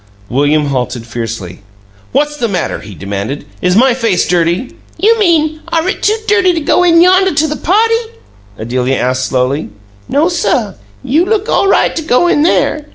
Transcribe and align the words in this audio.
William 0.29 0.65
halted 0.69 1.05
fiercely. 1.05 1.59
"What's 2.11 2.35
the 2.35 2.47
matter?" 2.47 2.79
he 2.79 2.95
demanded. 2.95 3.45
"Is 3.61 3.75
my 3.75 3.93
face 3.93 4.27
dirty?" 4.27 4.75
"You 4.97 5.19
mean, 5.19 5.59
are 5.67 5.87
it 5.87 6.01
too 6.01 6.17
dirty 6.27 6.53
to 6.53 6.59
go 6.59 6.83
in 6.83 7.01
yonduh 7.03 7.35
to 7.35 7.47
the 7.47 7.55
party?" 7.55 8.15
Adelia 8.57 8.95
asked, 8.97 9.25
slowly. 9.27 9.69
"No, 10.09 10.27
suh; 10.27 10.73
you 11.03 11.23
look 11.23 11.47
all 11.49 11.67
right 11.67 11.95
to 11.95 12.01
go 12.01 12.27
in 12.27 12.41
there. 12.41 12.87